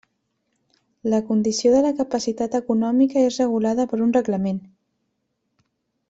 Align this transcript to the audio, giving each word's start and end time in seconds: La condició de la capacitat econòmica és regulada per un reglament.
La 1.13 1.17
condició 1.27 1.73
de 1.75 1.83
la 1.87 1.91
capacitat 1.99 2.57
econòmica 2.63 3.25
és 3.31 3.37
regulada 3.45 3.85
per 3.91 3.99
un 4.09 4.15
reglament. 4.19 4.57